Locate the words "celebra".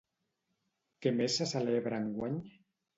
1.55-2.05